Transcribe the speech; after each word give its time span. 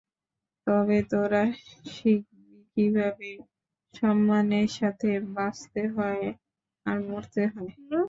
তবেই 0.67 1.03
তোরা 1.11 1.43
শিখবি 1.87 2.43
কীভাবে 2.73 3.29
সম্মানের 3.93 4.69
সাথে 4.77 5.09
বাঁচতে 5.35 5.81
হয় 5.95 6.25
আর 6.85 6.97
মরতে 7.07 7.43
হয়। 7.53 7.71